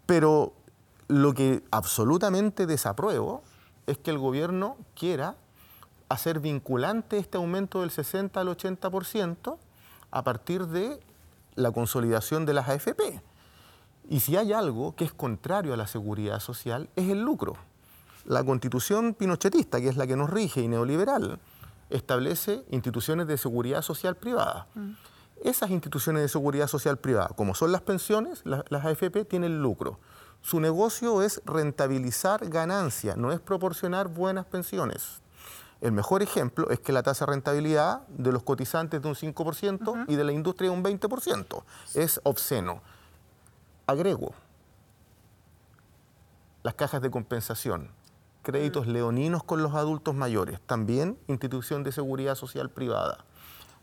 [0.05, 0.53] Pero
[1.07, 3.43] lo que absolutamente desapruebo
[3.87, 5.35] es que el gobierno quiera
[6.07, 9.57] hacer vinculante este aumento del 60 al 80%
[10.11, 10.99] a partir de
[11.55, 13.21] la consolidación de las AFP.
[14.09, 17.55] Y si hay algo que es contrario a la seguridad social, es el lucro.
[18.25, 21.39] La constitución pinochetista, que es la que nos rige y neoliberal,
[21.89, 24.67] establece instituciones de seguridad social privada.
[24.75, 24.91] Mm.
[25.43, 29.99] Esas instituciones de seguridad social privada, como son las pensiones, las AFP, tienen lucro.
[30.41, 35.21] Su negocio es rentabilizar ganancias, no es proporcionar buenas pensiones.
[35.81, 40.05] El mejor ejemplo es que la tasa de rentabilidad de los cotizantes de un 5%
[40.09, 41.63] y de la industria de un 20%.
[41.93, 42.81] Es obsceno.
[43.87, 44.33] Agrego
[46.63, 47.89] las cajas de compensación,
[48.51, 53.25] créditos leoninos con los adultos mayores, también institución de seguridad social privada.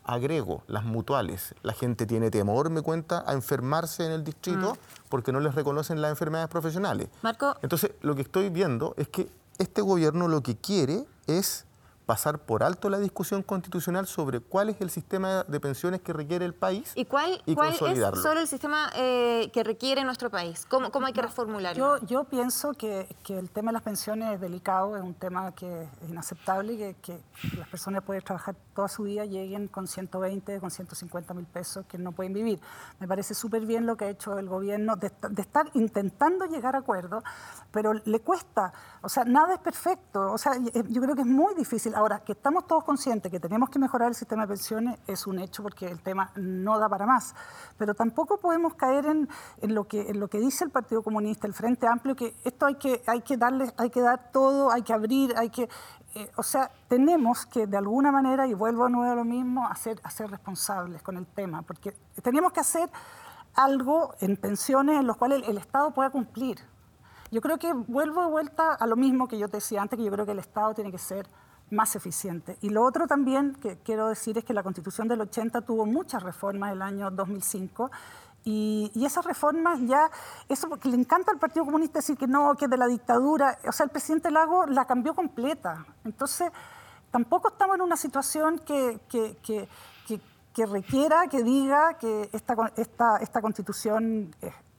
[0.03, 1.55] Agrego las mutuales.
[1.63, 5.09] La gente tiene temor, me cuenta, a enfermarse en el distrito mm.
[5.09, 7.09] porque no les reconocen las enfermedades profesionales.
[7.23, 7.57] Marco.
[7.63, 11.66] Entonces, lo que estoy viendo es que este gobierno lo que quiere es
[12.07, 16.45] pasar por alto la discusión constitucional sobre cuál es el sistema de pensiones que requiere
[16.45, 20.65] el país y cuál, cuál es solo el sistema eh, que requiere nuestro país.
[20.69, 21.99] ¿Cómo, cómo hay que reformularlo?
[21.99, 25.53] Yo, yo pienso que, que, el tema de las pensiones es delicado, es un tema
[25.53, 27.21] que es inaceptable y que, que
[27.59, 31.99] las personas pueden trabajar toda su vida, lleguen con 120, con 150 mil pesos, que
[31.99, 32.61] no pueden vivir.
[33.01, 36.77] Me parece súper bien lo que ha hecho el gobierno de, de estar intentando llegar
[36.77, 37.25] a acuerdos,
[37.73, 41.55] pero le cuesta, o sea, nada es perfecto, o sea, yo creo que es muy
[41.55, 45.27] difícil Ahora, que estamos todos conscientes que tenemos que mejorar el sistema de pensiones es
[45.27, 47.35] un hecho porque el tema no da para más.
[47.79, 49.29] Pero tampoco podemos caer en,
[49.63, 52.75] lo, que, en lo que dice el Partido Comunista, el Frente Amplio, que esto hay
[52.75, 55.71] que, hay que, darle, hay que dar todo, hay que abrir, hay que...
[56.15, 59.67] Eh, o sea, tenemos que de alguna manera, y vuelvo a nuevo a lo mismo,
[59.67, 62.91] hacer, hacer responsables con el tema, porque tenemos que hacer
[63.55, 66.59] algo en pensiones en los cuales el, el Estado pueda cumplir.
[67.31, 70.05] Yo creo que vuelvo de vuelta a lo mismo que yo te decía antes, que
[70.05, 71.27] yo creo que el Estado tiene que ser
[71.71, 72.57] más eficiente.
[72.61, 76.23] Y lo otro también que quiero decir es que la Constitución del 80 tuvo muchas
[76.23, 77.91] reformas el año 2005
[78.45, 80.09] y, y, esas reformas ya,
[80.49, 83.73] eso porque le encanta al Partido Comunista decir que no, que de la dictadura, o
[83.73, 85.85] sea, el presidente Lago la cambió completa.
[86.05, 86.53] Entonces,
[87.11, 89.69] tampoco estamos en una situación que, que, que,
[90.55, 94.35] que requiera, que diga que esta, esta, esta constitución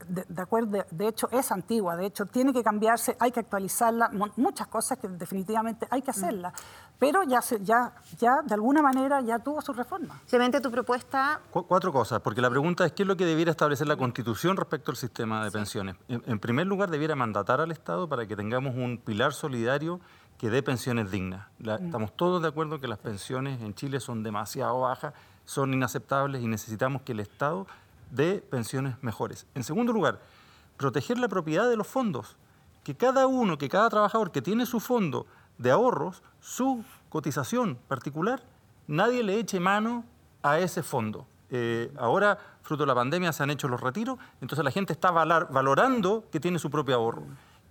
[0.07, 4.67] de, acuerdo, de, hecho es antigua, de hecho tiene que cambiarse, hay que actualizarla, muchas
[4.67, 6.53] cosas que definitivamente hay que hacerlas,
[6.99, 10.19] pero ya, ya, ya de alguna manera ya tuvo su reforma.
[10.27, 11.39] Clemente, tu propuesta...
[11.51, 14.91] cuatro cosas, porque la pregunta es qué es lo que debiera establecer la Constitución respecto
[14.91, 15.95] al sistema de pensiones.
[16.07, 19.99] En, primer lugar, debiera mandatar al Estado para que tengamos un pilar solidario
[20.37, 21.47] que dé pensiones dignas.
[21.59, 21.69] Mm.
[21.69, 25.13] Estamos todos de acuerdo que las pensiones en Chile son demasiado bajas,
[25.45, 27.67] son inaceptables y necesitamos que el Estado
[28.11, 29.47] de pensiones mejores.
[29.55, 30.19] En segundo lugar,
[30.77, 32.37] proteger la propiedad de los fondos.
[32.83, 35.25] Que cada uno, que cada trabajador que tiene su fondo
[35.57, 38.43] de ahorros, su cotización particular,
[38.87, 40.05] nadie le eche mano
[40.41, 41.27] a ese fondo.
[41.49, 45.11] Eh, ahora, fruto de la pandemia, se han hecho los retiros, entonces la gente está
[45.11, 47.23] valorando que tiene su propio ahorro.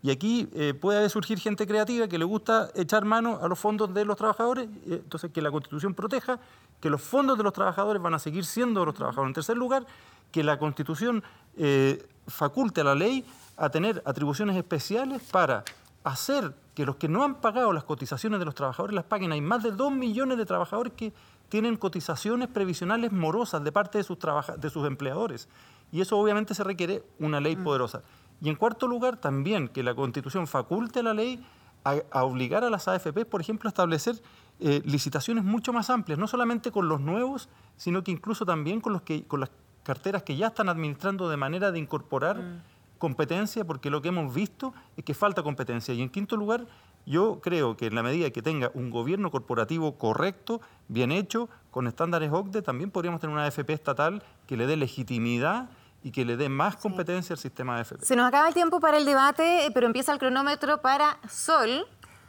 [0.07, 3.93] Y aquí eh, puede surgir gente creativa que le gusta echar mano a los fondos
[3.93, 6.39] de los trabajadores, eh, entonces que la Constitución proteja
[6.81, 9.31] que los fondos de los trabajadores van a seguir siendo de los trabajadores.
[9.31, 9.85] En tercer lugar,
[10.31, 11.25] que la Constitución
[11.57, 13.25] eh, faculte a la ley
[13.57, 15.65] a tener atribuciones especiales para
[16.05, 19.33] hacer que los que no han pagado las cotizaciones de los trabajadores las paguen.
[19.33, 21.13] Hay más de dos millones de trabajadores que
[21.49, 24.19] tienen cotizaciones previsionales morosas de parte de sus,
[24.57, 25.49] de sus empleadores.
[25.91, 27.65] Y eso obviamente se requiere una ley mm.
[27.65, 28.03] poderosa.
[28.41, 31.45] Y en cuarto lugar, también que la Constitución faculte a la ley
[31.85, 34.21] a, obligar a las AFP, por ejemplo, a establecer
[34.59, 38.93] eh, licitaciones mucho más amplias, no solamente con los nuevos, sino que incluso también con,
[38.93, 39.51] los que, con las
[39.83, 42.63] carteras que ya están administrando de manera de incorporar mm.
[42.99, 45.95] competencia, porque lo que hemos visto es que falta competencia.
[45.95, 46.67] Y en quinto lugar,
[47.07, 51.87] yo creo que en la medida que tenga un gobierno corporativo correcto, bien hecho, con
[51.87, 55.71] estándares OCDE, también podríamos tener una AFP estatal que le dé legitimidad
[56.07, 58.07] y que le dé más competencia al sistema de AFP.
[58.07, 61.85] Se nos acaba el tiempo para el debate, pero empieza el cronómetro para Sol.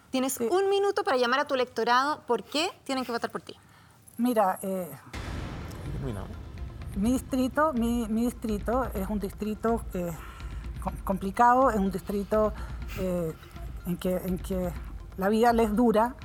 [0.09, 2.21] Tienes un minuto para llamar a tu electorado.
[2.21, 3.53] ¿Por qué tienen que votar por ti?
[4.17, 4.89] Mira, eh,
[6.95, 10.11] mi distrito, mi, distrito es un distrito eh,
[11.03, 12.53] complicado, es un distrito
[12.99, 13.31] eh,
[13.85, 14.71] en, que, en que
[15.17, 16.15] la vida les dura.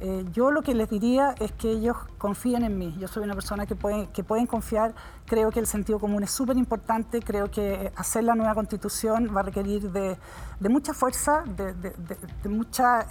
[0.00, 2.96] Eh, yo lo que les diría es que ellos confíen en mí.
[2.98, 4.94] Yo soy una persona que, puede, que pueden confiar.
[5.26, 7.20] Creo que el sentido común es súper importante.
[7.20, 10.16] Creo que hacer la nueva constitución va a requerir de,
[10.68, 13.06] mucha fuerza, de, de mucha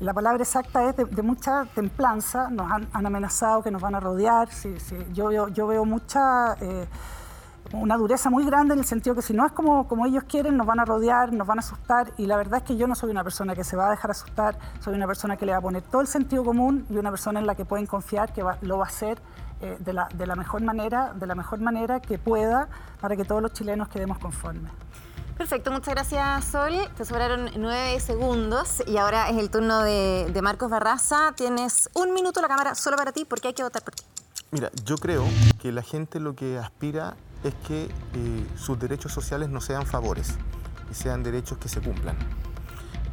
[0.00, 4.48] la palabra exacta es de, mucha templanza, nos han, amenazado que nos van a rodear,
[5.12, 6.86] Yo, veo, yo veo mucha, eh,
[7.72, 10.56] una dureza muy grande en el sentido que si no es como, como ellos quieren,
[10.56, 12.94] nos van a rodear, nos van a asustar y la verdad es que yo no
[12.94, 15.58] soy una persona que se va a dejar asustar, soy una persona que le va
[15.58, 18.42] a poner todo el sentido común y una persona en la que pueden confiar que
[18.62, 19.18] lo va a hacer
[19.60, 22.68] eh, de, la, de la mejor manera, de la mejor manera que pueda
[23.00, 24.70] para que todos los chilenos quedemos conformes.
[25.36, 26.74] Perfecto, muchas gracias Sol.
[26.96, 31.32] Te sobraron nueve segundos y ahora es el turno de, Marcos Barraza.
[31.36, 34.02] Tienes un minuto la cámara solo para ti porque hay que votar por ti.
[34.50, 35.24] Mira, yo creo
[35.60, 40.34] que la gente lo que aspira es que eh, sus derechos sociales no sean favores
[40.90, 42.16] y sean derechos que se cumplan.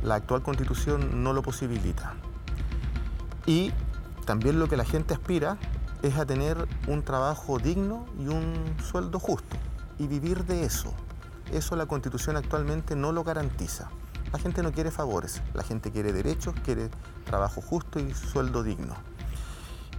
[0.03, 2.13] La actual constitución no lo posibilita.
[3.45, 3.71] Y
[4.25, 5.57] también lo que la gente aspira
[6.01, 9.57] es a tener un trabajo digno y un sueldo justo
[9.97, 10.93] y vivir de eso.
[11.51, 13.89] Eso la constitución actualmente no lo garantiza.
[14.33, 16.89] La gente no quiere favores, la gente quiere derechos, quiere
[17.25, 18.95] trabajo justo y sueldo digno.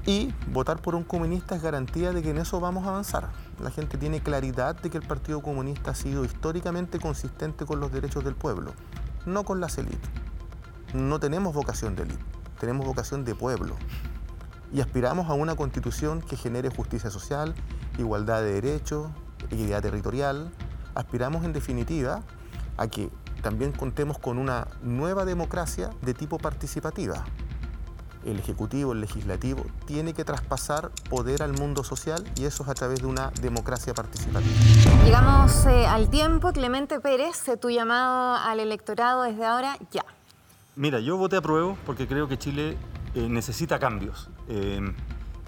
[0.05, 3.31] Y votar por un comunista es garantía de que en eso vamos a avanzar.
[3.61, 7.91] La gente tiene claridad de que el Partido Comunista ha sido históricamente consistente con los
[7.91, 8.73] derechos del pueblo,
[9.25, 10.11] no con las élites.
[10.93, 12.25] No tenemos vocación de élite,
[12.61, 13.77] tenemos vocación de pueblo
[14.73, 17.55] y aspiramos a una constitución que genere justicia social,
[17.99, 19.11] igualdad de derechos,
[19.51, 20.51] equidad territorial.
[20.95, 22.23] Aspiramos en definitiva
[22.77, 23.11] a que
[23.43, 27.25] también contemos con una nueva democracia de tipo participativa.
[28.27, 32.75] El Ejecutivo, el Legislativo, tiene que traspasar poder al mundo social y eso es a
[32.75, 34.53] través de una democracia participativa.
[35.05, 36.53] Llegamos eh, al tiempo.
[36.53, 40.05] Clemente Pérez, tu llamado al electorado desde ahora ya.
[40.75, 42.77] Mira, yo voté a prueba porque creo que Chile
[43.15, 44.29] eh, necesita cambios.
[44.49, 44.81] Eh,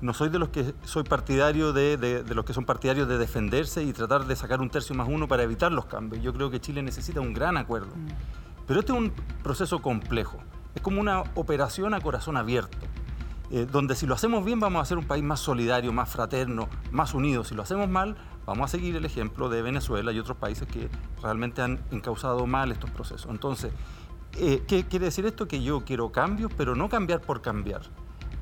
[0.00, 3.92] no soy de los que soy partidario de, los que son partidarios de defenderse y
[3.92, 6.22] tratar de sacar un tercio más uno para evitar los cambios.
[6.22, 7.94] Yo creo que Chile necesita un gran acuerdo.
[7.96, 8.08] Mm.
[8.68, 9.12] Pero este es un
[9.42, 10.38] proceso complejo.
[10.74, 12.78] Es como una operación a corazón abierto.
[13.50, 16.68] Eh, donde si lo hacemos bien vamos a ser un país más solidario, más fraterno,
[16.90, 17.44] más unido.
[17.44, 20.90] Si lo hacemos mal, vamos a seguir el ejemplo de Venezuela y otros países que
[21.22, 23.30] realmente han encausado mal estos procesos.
[23.30, 23.72] Entonces,
[24.36, 25.48] eh, ¿qué quiere decir esto?
[25.48, 27.82] Que yo quiero cambios, pero no cambiar por cambiar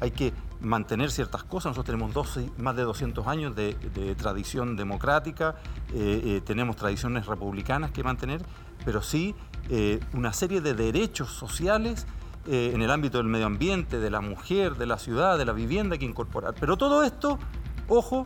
[0.00, 1.70] hay que mantener ciertas cosas.
[1.70, 3.74] Nosotros tenemos más de 200 años de,
[4.18, 5.56] tradición democrática,
[5.94, 8.42] eh, tenemos tradiciones republicanas que mantener,
[8.84, 9.34] pero sí
[9.68, 12.06] eh, una serie de derechos sociales
[12.48, 15.98] en el ámbito del medio ambiente, de la mujer, de la ciudad, de la vivienda
[15.98, 16.54] que incorporar.
[16.60, 17.40] Pero todo esto,
[17.88, 18.24] ojo,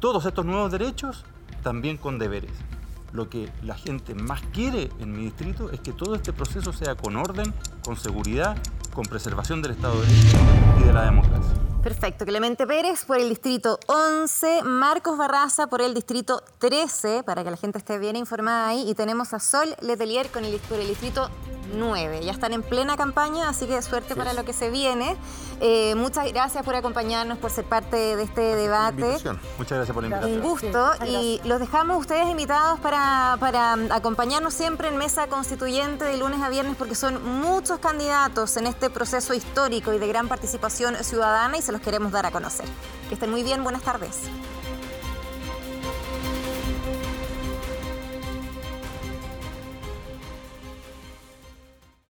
[0.00, 1.26] todos estos nuevos derechos
[1.62, 2.52] también con deberes.
[3.12, 6.94] Lo que la gente más quiere en mi distrito es que todo este proceso sea
[6.94, 7.52] con orden,
[7.84, 8.56] con seguridad
[8.92, 10.38] con preservación del Estado de Derecho
[10.80, 11.71] y de la democracia.
[11.82, 12.24] Perfecto.
[12.24, 17.56] Clemente Pérez por el distrito 11, Marcos Barraza por el distrito 13, para que la
[17.56, 21.28] gente esté bien informada ahí, y tenemos a Sol Letelier con el, por el distrito
[21.72, 22.20] 9.
[22.22, 25.16] Ya están en plena campaña, así que suerte para lo que se viene.
[25.60, 29.18] Eh, muchas gracias por acompañarnos, por ser parte de este debate.
[29.58, 30.32] Muchas gracias por la invitación.
[30.32, 36.16] Un gusto y los dejamos ustedes invitados para, para acompañarnos siempre en Mesa Constituyente de
[36.16, 40.96] lunes a viernes porque son muchos candidatos en este proceso histórico y de gran participación
[40.96, 42.66] ciudadana y se los queremos dar a conocer.
[43.08, 44.20] Que estén muy bien, buenas tardes.